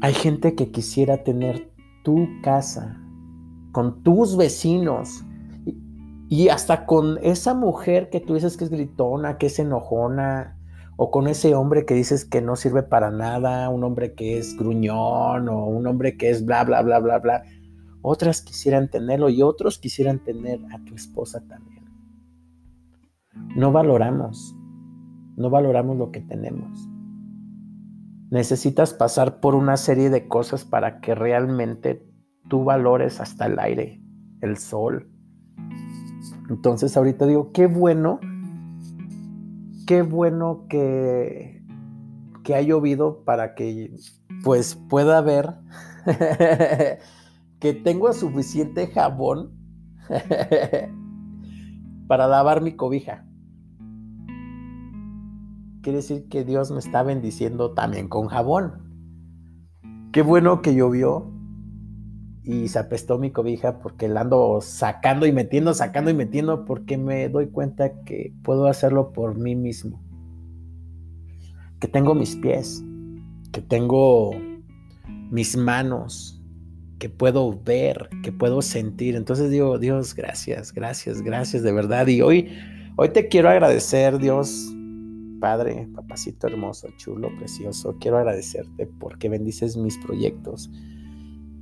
Hay 0.00 0.14
gente 0.14 0.54
que 0.54 0.70
quisiera 0.70 1.22
tener 1.22 1.70
tu 2.02 2.26
casa 2.42 3.01
con 3.72 4.02
tus 4.02 4.36
vecinos 4.36 5.24
y, 6.28 6.48
hasta 6.48 6.86
con 6.86 7.18
esa 7.22 7.54
mujer 7.54 8.08
que 8.10 8.20
tú 8.20 8.34
dices 8.34 8.56
que 8.56 8.64
es 8.64 8.70
gritona, 8.70 9.36
que 9.36 9.46
es 9.46 9.58
enojona, 9.58 10.58
o 10.96 11.10
con 11.10 11.26
ese 11.26 11.54
hombre 11.54 11.84
que 11.84 11.94
dices 11.94 12.24
que 12.24 12.40
no 12.40 12.54
sirve 12.54 12.82
para 12.82 13.10
nada, 13.10 13.68
un 13.68 13.82
hombre 13.82 14.14
que 14.14 14.38
es 14.38 14.56
gruñón 14.56 15.48
o 15.48 15.66
un 15.66 15.86
hombre 15.86 16.16
que 16.16 16.30
es 16.30 16.44
bla, 16.44 16.64
bla, 16.64 16.82
bla, 16.82 17.00
bla, 17.00 17.18
bla. 17.18 17.42
Otras 18.02 18.42
quisieran 18.42 18.88
tenerlo 18.88 19.28
y 19.28 19.42
otros 19.42 19.78
quisieran 19.78 20.22
tener 20.22 20.60
a 20.72 20.78
tu 20.84 20.94
esposa 20.94 21.42
también. 21.48 21.84
No 23.56 23.72
valoramos 23.72 24.54
no 25.36 25.50
valoramos 25.50 25.96
lo 25.96 26.10
que 26.10 26.20
tenemos. 26.20 26.88
Necesitas 28.30 28.94
pasar 28.94 29.40
por 29.40 29.54
una 29.54 29.76
serie 29.76 30.10
de 30.10 30.28
cosas 30.28 30.64
para 30.64 31.00
que 31.00 31.14
realmente 31.14 32.06
tú 32.48 32.64
valores 32.64 33.20
hasta 33.20 33.46
el 33.46 33.58
aire, 33.58 34.02
el 34.40 34.56
sol. 34.56 35.08
Entonces 36.48 36.96
ahorita 36.96 37.26
digo, 37.26 37.52
qué 37.52 37.66
bueno, 37.66 38.20
qué 39.86 40.02
bueno 40.02 40.66
que, 40.68 41.62
que 42.44 42.54
ha 42.54 42.62
llovido 42.62 43.24
para 43.24 43.54
que 43.54 43.94
pues 44.44 44.74
pueda 44.74 45.20
ver 45.20 45.54
que 47.60 47.74
tengo 47.74 48.12
suficiente 48.12 48.88
jabón 48.88 49.52
para 52.08 52.26
lavar 52.26 52.60
mi 52.60 52.74
cobija 52.74 53.24
quiere 55.82 55.98
decir 55.98 56.28
que 56.28 56.44
Dios 56.44 56.70
me 56.70 56.78
está 56.78 57.02
bendiciendo 57.02 57.72
también 57.72 58.08
con 58.08 58.28
jabón. 58.28 58.88
Qué 60.12 60.22
bueno 60.22 60.62
que 60.62 60.74
llovió 60.74 61.31
y 62.44 62.68
se 62.68 62.78
apestó 62.78 63.18
mi 63.18 63.30
cobija 63.30 63.78
porque 63.78 64.08
la 64.08 64.22
ando 64.22 64.60
sacando 64.60 65.26
y 65.26 65.32
metiendo, 65.32 65.74
sacando 65.74 66.10
y 66.10 66.14
metiendo 66.14 66.64
porque 66.64 66.98
me 66.98 67.28
doy 67.28 67.48
cuenta 67.48 68.02
que 68.04 68.32
puedo 68.42 68.66
hacerlo 68.66 69.12
por 69.12 69.38
mí 69.38 69.54
mismo. 69.54 70.02
Que 71.78 71.88
tengo 71.88 72.14
mis 72.14 72.36
pies, 72.36 72.82
que 73.52 73.60
tengo 73.60 74.32
mis 75.30 75.56
manos, 75.56 76.42
que 76.98 77.08
puedo 77.08 77.60
ver, 77.64 78.08
que 78.22 78.32
puedo 78.32 78.62
sentir. 78.62 79.16
Entonces 79.16 79.50
digo, 79.50 79.78
Dios, 79.78 80.14
gracias, 80.14 80.72
gracias, 80.72 81.22
gracias 81.22 81.62
de 81.62 81.72
verdad. 81.72 82.06
Y 82.06 82.22
hoy, 82.22 82.48
hoy 82.96 83.08
te 83.10 83.28
quiero 83.28 83.50
agradecer, 83.50 84.18
Dios, 84.18 84.72
Padre, 85.40 85.88
papacito 85.92 86.46
hermoso, 86.46 86.88
chulo, 86.96 87.28
precioso. 87.36 87.96
Quiero 87.98 88.18
agradecerte 88.18 88.86
porque 88.86 89.28
bendices 89.28 89.76
mis 89.76 89.98
proyectos, 89.98 90.70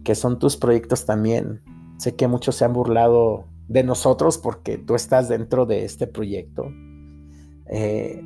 que 0.04 0.14
son 0.14 0.38
tus 0.38 0.56
proyectos 0.56 1.06
también. 1.06 1.62
Sé 1.98 2.16
que 2.16 2.28
muchos 2.28 2.56
se 2.56 2.64
han 2.64 2.72
burlado 2.72 3.44
de 3.68 3.84
nosotros 3.84 4.38
porque 4.38 4.78
tú 4.78 4.94
estás 4.94 5.28
dentro 5.28 5.66
de 5.66 5.84
este 5.84 6.06
proyecto. 6.06 6.64
Eh, 7.66 8.20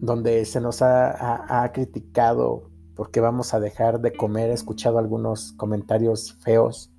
donde 0.00 0.44
se 0.44 0.60
nos 0.60 0.80
ha, 0.82 1.70
criticado 1.74 2.70
porque 2.94 3.20
vamos 3.20 3.54
a 3.54 3.60
dejar 3.60 4.00
de 4.00 4.12
comer. 4.12 4.50
He 4.50 4.54
escuchado 4.54 4.98
algunos 4.98 5.52
comentarios 5.52 6.34
feos 6.40 6.92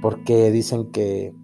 porque 0.00 0.50
dicen 0.50 0.90
que, 0.90 1.34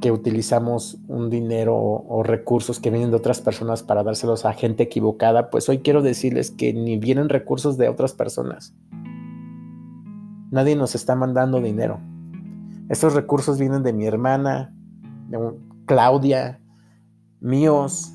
que 0.00 0.12
utilizamos 0.12 0.98
un 1.08 1.30
dinero 1.30 1.76
o, 1.76 2.22
recursos 2.22 2.80
que 2.80 2.90
vienen 2.90 3.10
de 3.10 3.16
otras 3.16 3.40
personas 3.40 3.82
para 3.82 4.02
dárselos 4.02 4.44
a 4.44 4.52
gente 4.52 4.84
equivocada. 4.84 5.50
Pues 5.50 5.68
hoy 5.68 5.78
quiero 5.78 6.02
decirles 6.02 6.50
que 6.50 6.72
ni 6.72 6.98
vienen 6.98 7.28
recursos 7.28 7.76
de 7.76 7.88
otras 7.88 8.12
personas. 8.12 8.74
Nadie 10.50 10.76
nos 10.76 10.94
está 10.94 11.14
mandando 11.14 11.60
dinero. 11.60 12.00
Estos 12.88 13.14
recursos 13.14 13.58
vienen 13.58 13.82
de 13.82 13.92
mi 13.92 14.06
hermana, 14.06 14.74
de 15.28 15.38
Claudia, 15.86 16.60
míos, 17.40 18.12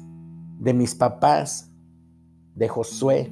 de 0.60 0.74
mis 0.74 0.96
papás, 0.96 1.72
de 2.56 2.68
Josué, 2.68 3.32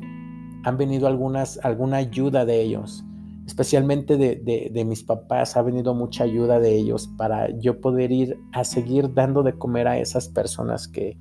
han 0.63 0.77
venido 0.77 1.07
algunas, 1.07 1.59
alguna 1.63 1.97
ayuda 1.97 2.45
de 2.45 2.61
ellos, 2.61 3.03
especialmente 3.45 4.17
de, 4.17 4.85
mis 4.85 5.03
papás, 5.03 5.57
ha 5.57 5.61
venido 5.61 5.93
mucha 5.93 6.23
ayuda 6.23 6.59
de 6.59 6.75
ellos 6.75 7.07
para 7.17 7.49
yo 7.59 7.81
poder 7.81 8.11
ir 8.11 8.37
a 8.53 8.63
seguir 8.63 9.13
dando 9.13 9.43
de 9.43 9.53
comer 9.57 9.87
a 9.87 9.99
esas 9.99 10.29
personas 10.29 10.87
que, 10.87 11.17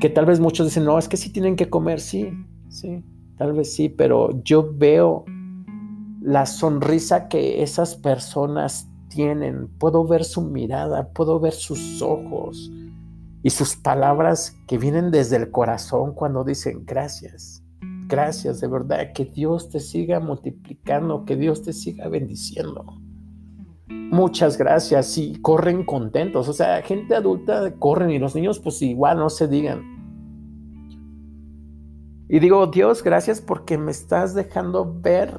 que 0.00 0.08
tal 0.08 0.26
vez 0.26 0.38
muchos 0.38 0.66
dicen, 0.66 0.84
no, 0.84 0.98
es 0.98 1.08
que 1.08 1.16
sí 1.16 1.32
tienen 1.32 1.56
que 1.56 1.68
comer, 1.68 2.00
sí, 2.00 2.30
sí, 2.68 3.02
tal 3.36 3.52
vez 3.52 3.74
sí, 3.74 3.88
pero 3.88 4.30
yo 4.44 4.72
veo 4.72 5.24
la 6.26 6.44
sonrisa 6.44 7.28
que 7.28 7.62
esas 7.62 7.94
personas 7.94 8.90
tienen, 9.06 9.68
puedo 9.78 10.04
ver 10.04 10.24
su 10.24 10.42
mirada, 10.42 11.08
puedo 11.12 11.38
ver 11.38 11.52
sus 11.52 12.02
ojos, 12.02 12.68
y 13.44 13.50
sus 13.50 13.76
palabras 13.76 14.56
que 14.66 14.76
vienen 14.76 15.12
desde 15.12 15.36
el 15.36 15.52
corazón 15.52 16.14
cuando 16.14 16.42
dicen 16.42 16.84
gracias, 16.84 17.62
gracias 18.08 18.60
de 18.60 18.66
verdad, 18.66 19.12
que 19.14 19.24
Dios 19.24 19.68
te 19.68 19.78
siga 19.78 20.18
multiplicando, 20.18 21.24
que 21.24 21.36
Dios 21.36 21.62
te 21.62 21.72
siga 21.72 22.08
bendiciendo. 22.08 22.84
Muchas 23.86 24.58
gracias 24.58 25.16
y 25.18 25.40
corren 25.40 25.84
contentos, 25.86 26.48
o 26.48 26.52
sea, 26.52 26.82
gente 26.82 27.14
adulta 27.14 27.72
corren 27.78 28.10
y 28.10 28.18
los 28.18 28.34
niños 28.34 28.58
pues 28.58 28.82
igual 28.82 29.18
no 29.18 29.30
se 29.30 29.46
digan. 29.46 29.80
Y 32.28 32.40
digo, 32.40 32.66
Dios, 32.66 33.04
gracias 33.04 33.40
porque 33.40 33.78
me 33.78 33.92
estás 33.92 34.34
dejando 34.34 34.92
ver. 35.00 35.38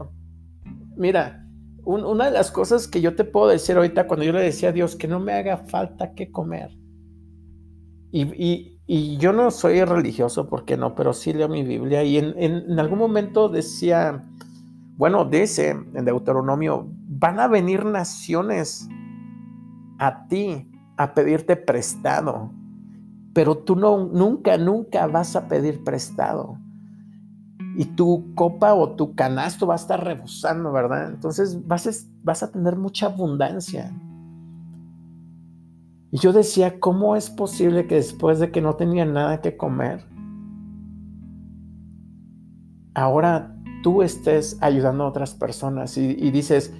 Mira, 0.98 1.48
una 1.86 2.25
de 2.25 2.32
las 2.32 2.51
cosas 2.51 2.88
que 2.88 3.01
yo 3.01 3.16
te 3.16 3.24
puedo 3.24 3.48
decir 3.48 3.77
ahorita 3.77 4.08
cuando 4.08 4.25
yo 4.25 4.34
le 4.34 4.42
decía 4.42 4.70
a 4.70 4.74
Dios 4.74 4.96
que 4.96 5.08
no 5.08 5.20
me 5.20 5.34
haga 5.34 5.58
falta 5.58 6.13
que 6.13 6.32
comer 6.32 6.72
y, 8.12 9.18
yo 9.18 9.34
no 9.34 9.51
soy 9.51 9.84
religioso, 9.84 10.48
porque 10.48 10.77
no, 10.77 10.96
pero 10.96 11.13
sí 11.13 11.34
leo 11.34 11.50
mi 11.50 11.63
Biblia 11.63 12.04
y 12.04 12.18
en, 12.18 12.80
algún 12.80 13.00
momento 13.00 13.50
decía, 13.50 14.24
bueno, 14.96 15.25
dice 15.25 15.72
en 15.72 16.06
Deuteronomio, 16.06 16.88
van 17.08 17.39
a 17.39 17.48
venir 17.48 17.84
naciones 17.86 18.88
a 20.00 20.28
ti 20.28 20.71
a 20.95 21.13
pedirte 21.13 21.58
prestado, 21.58 22.52
pero 23.34 23.58
tú 23.58 23.76
no, 23.76 24.06
nunca, 24.06 24.58
nunca 24.58 25.06
vas 25.08 25.36
a 25.36 25.48
pedir 25.48 25.84
prestado. 25.84 26.58
Y 27.76 27.86
tu 27.86 28.34
copa 28.36 28.74
o 28.74 28.96
tu 28.96 29.13
canasto 29.15 29.67
va 29.67 29.74
a 29.74 29.78
estar 29.78 30.04
rebosando, 30.04 30.72
¿verdad? 30.72 31.10
Entonces 31.10 31.65
vas 31.67 32.43
a 32.43 32.52
tener 32.52 32.76
mucha 32.76 33.08
abundancia. 33.08 33.91
Y 36.12 36.20
yo 36.20 36.34
decía, 36.34 36.80
¿cómo 36.80 37.15
es 37.15 37.30
posible 37.30 37.88
que 37.88 37.96
después 37.96 38.39
de 38.39 38.52
que 38.52 38.62
no 38.62 38.76
tenía 38.76 39.06
nada 39.06 39.41
que 39.41 39.58
comer, 39.58 40.06
ahora 42.98 43.56
tú 43.84 44.02
estés 44.02 44.58
ayudando 44.62 45.04
a 45.04 45.08
otras 45.08 45.36
personas 45.36 45.98
y, 45.98 46.32
dices, 46.32 46.74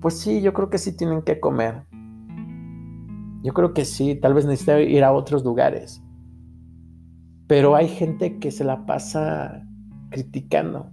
pues 0.00 0.18
sí, 0.18 0.40
yo 0.40 0.54
creo 0.54 0.70
que 0.70 0.78
sí 0.78 0.96
tienen 0.96 1.22
que 1.22 1.38
comer. 1.38 1.84
Yo 3.42 3.52
creo 3.52 3.74
que 3.74 3.84
sí, 3.84 4.14
tal 4.14 4.34
vez 4.34 4.46
necesito 4.46 4.78
ir 4.78 5.04
a 5.04 5.12
otros 5.12 5.44
lugares. 5.44 6.02
Pero 7.46 7.76
hay 7.76 7.88
gente 7.88 8.38
que 8.38 8.50
se 8.50 8.64
la 8.64 8.86
pasa 8.86 9.67
criticando, 10.10 10.90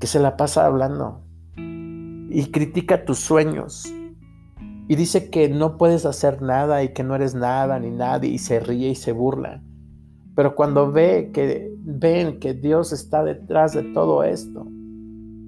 que 0.00 0.06
se 0.06 0.20
la 0.20 0.36
pasa 0.36 0.66
hablando 0.66 1.22
y 1.56 2.50
critica 2.50 3.04
tus 3.04 3.18
sueños, 3.18 3.92
y 4.88 4.96
dice 4.96 5.30
que 5.30 5.48
no 5.48 5.78
puedes 5.78 6.04
hacer 6.06 6.42
nada 6.42 6.82
y 6.82 6.92
que 6.92 7.04
no 7.04 7.14
eres 7.14 7.34
nada 7.34 7.78
ni 7.78 7.90
nadie 7.90 8.30
y 8.30 8.38
se 8.38 8.60
ríe 8.60 8.90
y 8.90 8.94
se 8.94 9.12
burla. 9.12 9.62
Pero 10.34 10.54
cuando 10.54 10.90
ve 10.90 11.30
que 11.32 11.72
ven 11.78 12.40
que 12.40 12.54
Dios 12.54 12.92
está 12.92 13.22
detrás 13.22 13.74
de 13.74 13.82
todo 13.82 14.24
esto 14.24 14.66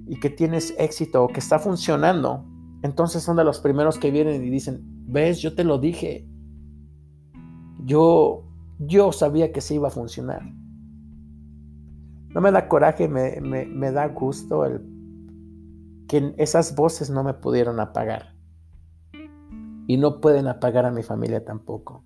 y 0.07 0.19
que 0.19 0.29
tienes 0.29 0.73
éxito 0.77 1.23
o 1.23 1.27
que 1.27 1.39
está 1.39 1.59
funcionando, 1.59 2.45
entonces 2.81 3.23
son 3.23 3.35
de 3.35 3.43
los 3.43 3.59
primeros 3.59 3.97
que 3.97 4.11
vienen 4.11 4.43
y 4.43 4.49
dicen, 4.49 4.81
"Ves, 5.07 5.41
yo 5.41 5.55
te 5.55 5.63
lo 5.63 5.79
dije. 5.79 6.27
Yo 7.83 8.43
yo 8.79 9.11
sabía 9.11 9.51
que 9.51 9.61
se 9.61 9.75
iba 9.75 9.87
a 9.87 9.91
funcionar." 9.91 10.43
No 12.35 12.41
me 12.41 12.51
da 12.51 12.67
coraje, 12.67 13.07
me, 13.07 13.39
me 13.39 13.91
da 13.93 14.09
gusto 14.09 14.65
el 14.65 14.81
que 16.09 16.35
esas 16.37 16.75
voces 16.75 17.09
no 17.09 17.23
me 17.23 17.33
pudieron 17.33 17.79
apagar 17.79 18.35
y 19.87 19.95
no 19.95 20.19
pueden 20.19 20.49
apagar 20.49 20.85
a 20.85 20.91
mi 20.91 21.01
familia 21.01 21.45
tampoco. 21.45 22.03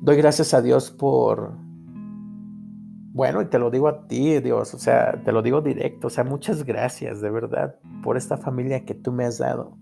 Doy 0.00 0.16
gracias 0.16 0.54
a 0.54 0.62
Dios 0.62 0.92
por, 0.92 1.56
bueno, 3.12 3.42
y 3.42 3.46
te 3.46 3.58
lo 3.58 3.68
digo 3.68 3.88
a 3.88 4.06
ti, 4.06 4.38
Dios, 4.38 4.74
o 4.74 4.78
sea, 4.78 5.20
te 5.24 5.32
lo 5.32 5.42
digo 5.42 5.60
directo, 5.60 6.06
o 6.06 6.10
sea, 6.10 6.22
muchas 6.22 6.64
gracias 6.64 7.20
de 7.20 7.30
verdad 7.30 7.80
por 8.04 8.16
esta 8.16 8.36
familia 8.36 8.84
que 8.84 8.94
tú 8.94 9.10
me 9.10 9.24
has 9.24 9.38
dado, 9.38 9.76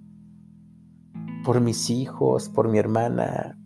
por 1.44 1.60
mis 1.60 1.90
hijos, 1.90 2.48
por 2.48 2.70
mi 2.70 2.78
hermana, 2.78 3.59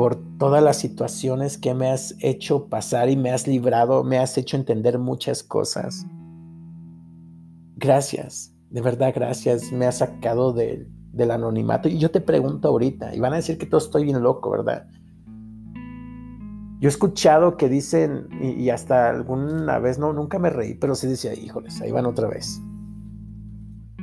por 0.00 0.16
todas 0.38 0.62
las 0.62 0.78
situaciones 0.78 1.58
que 1.58 1.74
me 1.74 1.90
has 1.90 2.14
hecho 2.20 2.70
pasar 2.70 3.10
y 3.10 3.18
me 3.18 3.32
has 3.32 3.46
librado, 3.46 4.02
me 4.02 4.16
has 4.16 4.38
hecho 4.38 4.56
entender 4.56 4.98
muchas 4.98 5.42
cosas. 5.42 6.06
Gracias, 7.76 8.54
de 8.70 8.80
verdad 8.80 9.12
gracias, 9.14 9.70
me 9.72 9.84
has 9.84 9.98
sacado 9.98 10.54
de, 10.54 10.88
del 11.12 11.30
anonimato. 11.30 11.90
Y 11.90 11.98
yo 11.98 12.10
te 12.10 12.22
pregunto 12.22 12.68
ahorita, 12.68 13.14
y 13.14 13.20
van 13.20 13.34
a 13.34 13.36
decir 13.36 13.58
que 13.58 13.66
todo 13.66 13.76
estoy 13.76 14.04
bien 14.04 14.22
loco, 14.22 14.48
¿verdad? 14.48 14.88
Yo 16.80 16.88
he 16.88 16.92
escuchado 16.92 17.58
que 17.58 17.68
dicen, 17.68 18.26
y, 18.40 18.70
hasta 18.70 19.10
alguna 19.10 19.78
vez, 19.80 19.98
no, 19.98 20.14
nunca 20.14 20.38
me 20.38 20.48
reí, 20.48 20.76
pero 20.76 20.94
sí 20.94 21.08
decía, 21.08 21.34
híjoles, 21.34 21.78
ahí 21.82 21.92
van 21.92 22.06
otra 22.06 22.26
vez. 22.26 22.58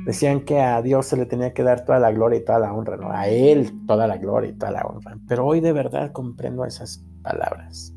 Decían 0.08 0.40
que 0.44 0.58
a 0.58 0.82
Dios 0.82 1.06
se 1.06 1.16
le 1.16 1.26
tenía 1.26 1.52
que 1.52 1.62
dar 1.62 1.84
toda 1.84 2.00
la 2.00 2.10
gloria 2.10 2.40
y 2.40 2.44
toda 2.44 2.58
la 2.58 2.72
honra, 2.72 2.96
¿no? 2.96 3.10
A 3.12 3.28
Él 3.28 3.86
toda 3.86 4.08
la 4.08 4.16
gloria 4.16 4.50
y 4.50 4.54
toda 4.54 4.72
la 4.72 4.82
honra. 4.82 5.18
Pero 5.28 5.46
hoy 5.46 5.60
de 5.60 5.72
verdad 5.72 6.12
comprendo 6.12 6.64
esas 6.64 7.04
palabras. 7.22 7.94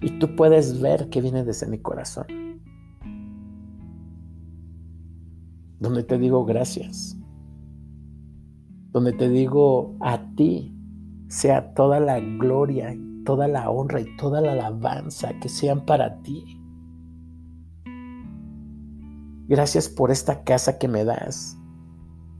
Y 0.00 0.18
tú 0.18 0.36
puedes 0.36 0.80
ver 0.80 1.08
que 1.08 1.20
viene 1.20 1.44
desde 1.44 1.66
mi 1.66 1.78
corazón. 1.78 2.26
Donde 5.80 6.04
te 6.04 6.18
digo 6.18 6.44
gracias 6.44 7.16
donde 8.92 9.12
te 9.12 9.28
digo 9.28 9.96
a 10.00 10.34
ti 10.34 10.76
sea 11.28 11.72
toda 11.74 12.00
la 12.00 12.18
gloria, 12.18 12.96
toda 13.24 13.46
la 13.46 13.70
honra 13.70 14.00
y 14.00 14.16
toda 14.16 14.40
la 14.40 14.52
alabanza 14.52 15.32
que 15.40 15.48
sean 15.48 15.84
para 15.84 16.20
ti. 16.22 16.59
Gracias 19.50 19.88
por 19.88 20.12
esta 20.12 20.44
casa 20.44 20.78
que 20.78 20.86
me 20.86 21.02
das, 21.02 21.58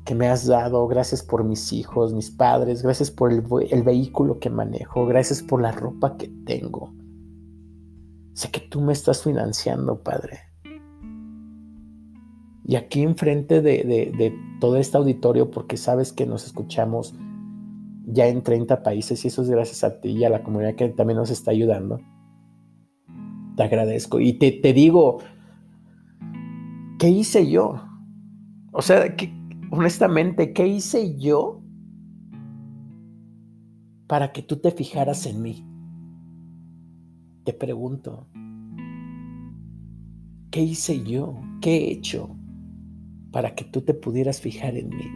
que 0.04 0.14
me 0.14 0.28
has 0.28 0.46
dado. 0.46 0.86
Gracias 0.86 1.24
por 1.24 1.42
mis 1.42 1.72
hijos, 1.72 2.14
mis 2.14 2.30
padres. 2.30 2.84
Gracias 2.84 3.10
por 3.10 3.32
el, 3.32 3.82
vehículo 3.82 4.38
que 4.38 4.48
manejo. 4.48 5.06
Gracias 5.06 5.42
por 5.42 5.60
la 5.60 5.72
ropa 5.72 6.16
que 6.16 6.28
tengo. 6.46 6.94
Sé 8.34 8.52
que 8.52 8.60
tú 8.60 8.80
me 8.80 8.92
estás 8.92 9.24
financiando, 9.24 10.04
Padre. 10.04 10.38
Y 12.64 12.76
aquí 12.76 13.02
enfrente 13.02 13.60
de, 13.60 14.32
todo 14.60 14.76
este 14.76 14.96
auditorio, 14.96 15.50
porque 15.50 15.76
sabes 15.76 16.12
que 16.12 16.26
nos 16.26 16.46
escuchamos 16.46 17.16
ya 18.06 18.28
en 18.28 18.44
30 18.44 18.84
países 18.84 19.24
y 19.24 19.28
eso 19.28 19.42
es 19.42 19.50
gracias 19.50 19.82
a 19.82 20.00
ti 20.00 20.10
y 20.10 20.24
a 20.24 20.30
la 20.30 20.44
comunidad 20.44 20.76
que 20.76 20.88
también 20.90 21.16
nos 21.16 21.30
está 21.30 21.50
ayudando. 21.50 21.98
Te 23.56 23.64
agradezco 23.64 24.20
y 24.20 24.34
te 24.34 24.72
digo, 24.72 25.18
¿qué 27.00 27.08
hice 27.08 27.50
yo? 27.50 27.82
O 28.72 28.82
sea, 28.82 29.16
honestamente, 29.70 30.52
¿qué 30.52 30.68
hice 30.68 31.18
yo 31.18 31.62
para 34.06 34.32
que 34.32 34.42
tú 34.42 34.56
te 34.56 34.70
fijaras 34.70 35.24
en 35.24 35.40
mí? 35.40 35.66
Te 37.44 37.54
pregunto, 37.54 38.28
¿qué 40.50 40.60
hice 40.60 41.02
yo? 41.02 41.40
¿Qué 41.62 41.78
he 41.78 41.92
hecho 41.92 42.36
para 43.32 43.54
que 43.54 43.64
tú 43.64 43.80
te 43.80 43.94
pudieras 43.94 44.42
fijar 44.42 44.76
en 44.76 44.90
mí? 44.90 45.10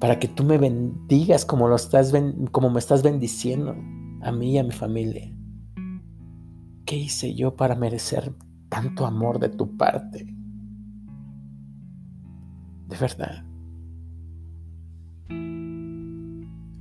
Para 0.00 0.18
que 0.18 0.26
tú 0.26 0.42
me 0.42 0.58
bendigas 0.58 1.44
como, 1.44 1.68
lo 1.68 1.76
estás, 1.76 2.12
como 2.50 2.68
me 2.68 2.80
estás 2.80 3.04
bendiciendo 3.04 3.76
a 4.22 4.32
mí 4.32 4.54
y 4.54 4.58
a 4.58 4.64
mi 4.64 4.72
familia. 4.72 5.32
¿Qué 6.84 6.96
hice 6.96 7.36
yo 7.36 7.54
para 7.54 7.76
merecer 7.76 8.34
tanto 8.72 9.04
amor 9.04 9.38
de 9.38 9.50
tu 9.50 9.76
parte? 9.76 10.24
De 12.88 12.96
verdad. 12.96 13.44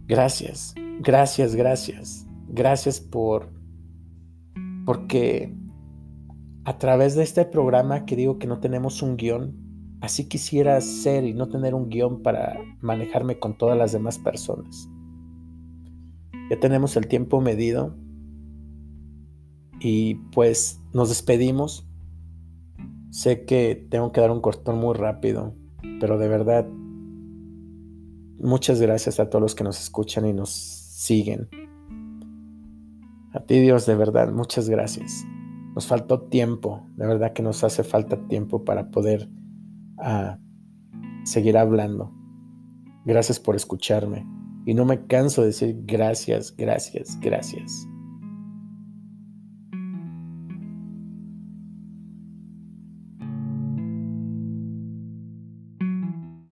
Gracias, 0.07 0.73
gracias, 1.01 1.53
gracias. 1.53 2.25
Gracias 2.47 3.01
por 3.01 3.51
porque 4.85 5.53
a 6.63 6.77
través 6.77 7.15
de 7.15 7.23
este 7.23 7.43
programa 7.43 8.05
que 8.05 8.15
digo 8.15 8.39
que 8.39 8.47
no 8.47 8.61
tenemos 8.61 9.01
un 9.01 9.17
guion, 9.17 9.97
así 9.99 10.29
quisiera 10.29 10.79
ser 10.79 11.25
y 11.25 11.33
no 11.33 11.49
tener 11.49 11.75
un 11.75 11.89
guion 11.89 12.21
para 12.23 12.57
manejarme 12.79 13.37
con 13.37 13.57
todas 13.57 13.77
las 13.77 13.91
demás 13.91 14.17
personas. 14.17 14.89
Ya 16.49 16.57
tenemos 16.57 16.95
el 16.95 17.07
tiempo 17.07 17.41
medido 17.41 17.97
y 19.81 20.15
pues 20.31 20.79
nos 20.93 21.09
despedimos. 21.09 21.87
Sé 23.09 23.45
que 23.45 23.87
tengo 23.89 24.11
que 24.11 24.21
dar 24.21 24.31
un 24.31 24.39
cortón 24.39 24.79
muy 24.79 24.93
rápido, 24.95 25.55
pero 25.99 26.17
de 26.17 26.27
verdad, 26.27 26.67
muchas 28.39 28.79
gracias 28.79 29.19
a 29.19 29.29
todos 29.29 29.41
los 29.41 29.55
que 29.55 29.63
nos 29.63 29.81
escuchan 29.81 30.25
y 30.27 30.33
nos 30.33 30.51
siguen. 30.51 31.49
A 33.33 33.39
ti 33.41 33.59
Dios, 33.59 33.85
de 33.85 33.95
verdad, 33.95 34.31
muchas 34.31 34.69
gracias. 34.69 35.25
Nos 35.73 35.87
faltó 35.87 36.21
tiempo, 36.21 36.85
de 36.95 37.07
verdad 37.07 37.33
que 37.33 37.41
nos 37.41 37.63
hace 37.63 37.83
falta 37.83 38.27
tiempo 38.27 38.63
para 38.63 38.91
poder 38.91 39.29
ah, 39.97 40.37
seguir 41.23 41.57
hablando. 41.57 42.13
Gracias 43.05 43.39
por 43.39 43.55
escucharme. 43.55 44.27
Y 44.65 44.75
no 44.75 44.85
me 44.85 45.07
canso 45.07 45.41
de 45.41 45.47
decir 45.47 45.75
gracias, 45.85 46.55
gracias, 46.55 47.19
gracias. 47.19 47.87